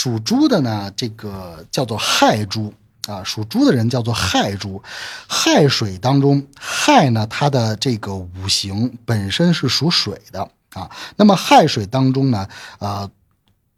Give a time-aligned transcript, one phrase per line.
[0.00, 2.72] 属猪的呢，这个叫做亥猪
[3.06, 4.82] 啊，属猪的人叫做亥猪。
[5.28, 10.40] 亥水当中，亥呢，它的这个五行本身是属水的
[10.72, 10.90] 啊。
[11.16, 13.10] 那么亥水当中呢，呃，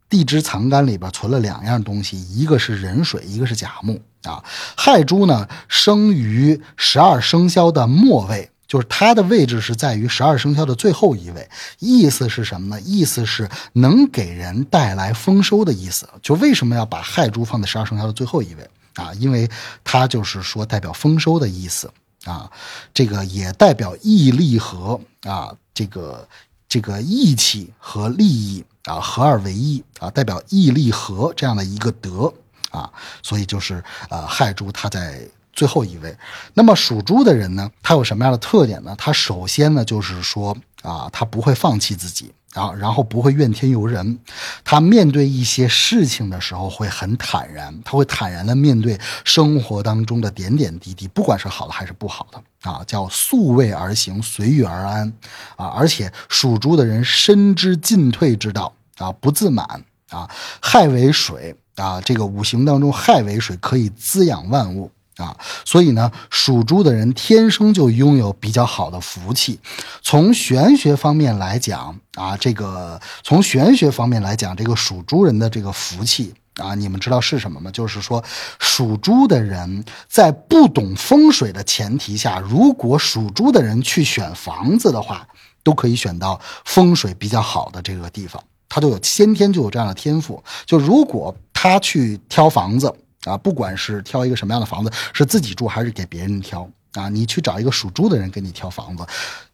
[0.09, 4.45] 地支藏干里边存了两样东西，一个是壬水，一个是甲木啊。
[4.77, 8.52] 亥猪呢，生于十二生肖的末位。
[8.73, 11.47] 就是它的位置是在于十二生肖的最后一位，
[11.79, 12.81] 意思是什么呢？
[12.81, 16.09] 意思是能给人带来丰收的意思。
[16.23, 19.13] 就为什么要把亥猪放在十二生肖的最后一位啊？
[19.21, 19.47] 因为
[19.85, 21.93] 它就是说代表丰收的意思
[22.25, 22.51] 啊，
[22.95, 26.27] 这个也代表义利和啊，这个
[26.67, 32.33] 这个义气和利益啊合二为一啊，代表义利和这样的一个德
[32.71, 32.91] 啊，
[33.23, 35.21] 所以就是呃亥猪它在。
[35.53, 36.17] 最后一位，
[36.55, 37.71] 那么属猪的人呢？
[37.83, 38.95] 他有什么样的特点呢？
[38.97, 44.19] 他首先呢，就是说啊，他不会放弃自己啊，然后不会怨天尤人。
[44.65, 55.13] 他面对一些事情的时候会很坦然，他会坦然的面对生活当中的点点滴滴，不管是好的还是不好的啊，叫素位而行，随遇而安
[55.57, 55.67] 啊。
[55.67, 60.29] 而且属猪的人深知进退之道啊，不自满啊。
[60.63, 64.91] 亥为水啊，这个五行当中亥为水，可以滋养万物。
[65.19, 69.61] 啊，所以呢，属猪的人天生就拥有比较好的福气。
[70.01, 77.71] 从玄学方面来讲啊，这个从玄学方面来讲，这个属猪人的这个福气啊，你们知道是什么吗？
[77.71, 78.25] 就是说，
[78.59, 85.29] 属猪的人在不懂风水的前提下，如果属猪的人去选房子的话，
[85.63, 90.43] 都可以选到风水比较好的这个地方，他都有先天就有这样的天赋。
[90.65, 92.91] 就如果他去挑房子。
[93.25, 99.07] 啊，不管是挑一个什么样的房子，是自己住还是给别人挑啊，你去找一个属猪的人给你挑房子，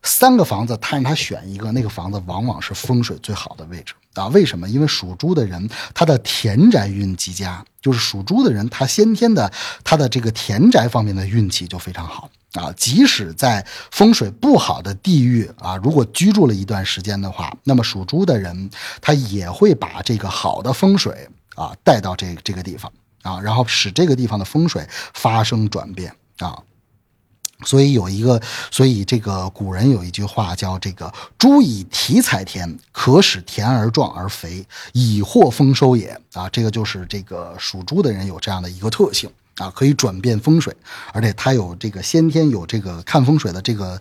[0.02, 4.26] 三个房子他让他选一个，那个房子往往是风水最好的位置啊。
[4.28, 4.68] 为什么？
[4.68, 9.52] 因为属猪的人他的田宅运极佳，就是属猪的人他先天的
[9.84, 12.72] 他的这个田宅方面的运气就非常好啊。
[12.76, 22.90] 即使在风水不好的地域啊，如果居住了一段时间的话，那么属猪的人他也会把这个好的风水啊带到这这个地方。
[23.22, 26.62] 啊，然后使这个地方的风水发生转变啊，
[27.64, 28.40] 所以有一个，
[28.70, 36.20] 所以这个古人有一句话叫这个“猪以蹄踩田，可使田而壮而肥，以获丰收也”。
[36.34, 40.74] 啊，这个就是这个属猪的人有这样的一个特性啊，可以转变风水，
[41.12, 44.00] 而且他有这个先天有这个看风水的这个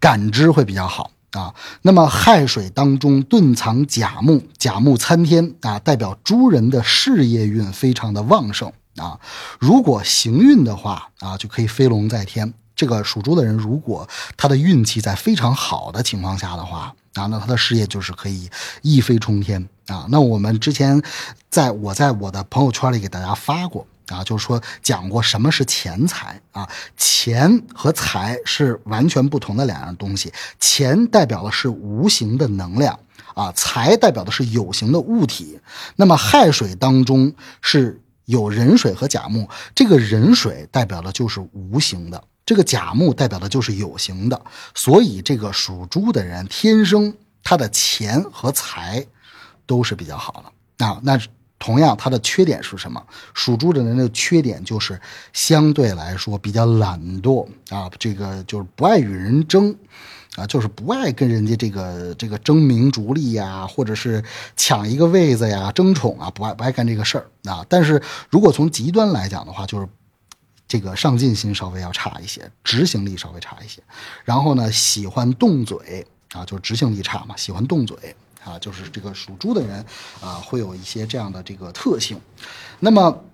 [0.00, 1.10] 感知会比较好。
[1.34, 9.18] 啊，那么亥水当中遁藏甲木，甲木参天啊，代表猪人的事业运非常的旺盛啊。
[9.58, 12.54] 如果行运的话啊，就可以飞龙在天。
[12.76, 18.48] 这个属猪的人，如果他的运气在非常好的情况下的话啊，那他的事业就是可以
[18.82, 20.06] 一飞冲天啊。
[20.08, 21.02] 那我们之前
[21.50, 23.86] 在我在我的朋友圈里给大家发过。
[24.08, 26.68] 啊，就是说讲过什么是钱财啊？
[26.96, 30.32] 钱和财是完全不同的两样东西。
[30.60, 32.98] 钱代表的是无形的能量
[33.34, 35.58] 啊，财代表的是有形的物体。
[35.96, 37.32] 那么亥水当中
[37.62, 44.38] 是有壬水和甲木，这个壬水代表的就是无形的，这个甲木代表的就是有形的。
[44.74, 49.06] 所以这个属猪的人天生他的钱和财
[49.64, 51.18] 都是比较好的啊，那。
[51.64, 53.02] 同样，他的缺点是什么？
[53.32, 55.00] 属猪的人的缺点就是
[55.32, 59.74] 相对来说比较懒惰啊，这个就是不爱与人争，
[60.36, 64.22] 啊，就是不爱跟人家这个这个争名逐利呀，或者是
[64.54, 67.64] 抢一个位子呀、争宠啊，不爱不爱干这个事儿啊。
[67.66, 69.88] 但是如果从极端来讲的话，就是
[70.68, 73.82] 这个上进心稍微要差一些，执行力稍微差一些，
[74.22, 77.96] 然后呢，喜欢动嘴啊，就是执行力差嘛，喜欢动嘴。
[78.44, 79.84] 啊，就是这个属猪的人，
[80.20, 82.20] 啊，会有一些这样的这个特性。
[82.80, 83.24] 那么，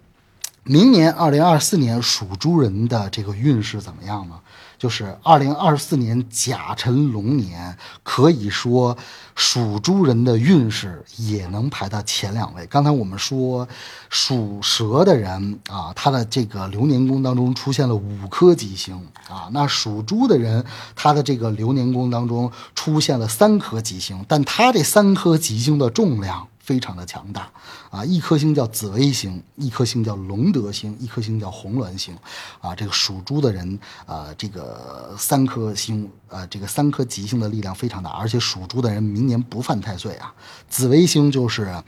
[0.63, 4.41] 明年二零二四年属猪人的这个运势怎么样呢？
[4.81, 8.97] 就是二零二四年甲辰龙年，可以说
[9.35, 12.67] 属猪人的运势也能排到前两位。
[12.67, 13.69] 刚才我们说
[14.09, 20.65] 属蛇的人啊，他的这个流年宫当中出现了五颗吉星啊，那属猪的人
[20.97, 26.49] 他的这个流年宫当中出现了三颗吉星，但他这三颗吉星的重量。
[26.61, 27.51] 非常的强大
[27.91, 28.05] 啊！
[28.05, 32.17] 一颗星叫紫微星，一颗星叫龙德星，一颗星叫红鸾星，
[32.61, 40.33] 啊，这个属猪的人啊，这个三颗星，呃，这个三颗吉星的力量非常大，而且属猪的人明年不犯太岁啊。
[40.69, 41.83] 紫微星就是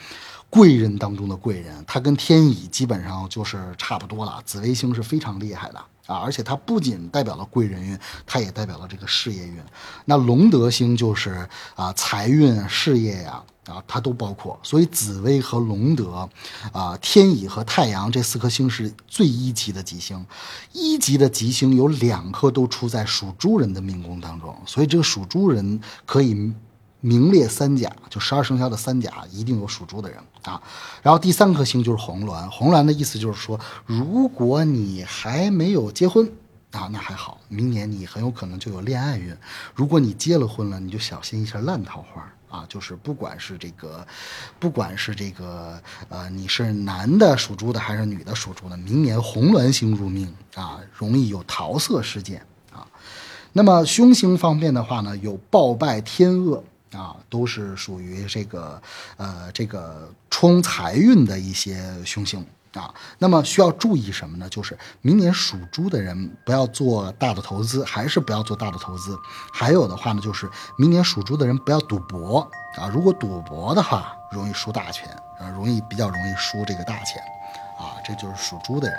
[0.51, 4.43] 贵人当中的贵人，他跟天乙基本上就是差不多了。
[4.45, 9.57] 紫微星是非常厉害的啊，而且它不仅代表了贵人运，它也代表了这个事业运。
[10.07, 13.43] 那龙德星就是啊，财运、事业呀。
[13.67, 14.59] 啊它都包括。
[14.63, 16.29] 所以紫薇和龙德，
[16.73, 20.25] 啊，天乙和太阳这四颗星是最一级的吉星。
[20.73, 26.53] 一级的吉星有两颗都出在属猪人的命宫当中，所以这个属猪人可以
[27.01, 30.63] 名列三甲，就十二生肖的三甲一定有属猪的人啊。
[31.03, 36.31] 然后第三颗星就是红鸾，红鸾的意思就是说，如果你还没有结婚。
[36.73, 39.37] 啊，那还好，明年你很有可能就有恋爱运。
[39.75, 42.67] 如果你结了婚了，你就小心一下烂桃花啊！
[42.69, 44.07] 就是不管是这个，
[44.61, 52.87] 不管是这个，呃，你是男的属猪的还是女的属猪的，明年红鸾星入命啊，容易有桃色事件啊。
[53.55, 56.63] 那么凶星方面的话呢，有暴败天厄
[56.93, 58.83] 啊，都是属于这个，
[59.17, 62.45] 呃，这个冲财运的一些凶星。
[62.75, 64.49] 啊，那么需要注意什么呢？
[64.49, 69.19] 就是明年属猪的人不要做大的投资，还是不要做大的投资。
[69.53, 72.41] 还有的话呢，就是明年属猪的人不要赌博
[72.77, 75.09] 啊，如果赌博的话，容易输大钱，
[75.39, 77.23] 啊，容易比较容易输这个大钱，
[77.79, 78.99] 啊，这就是属猪的人。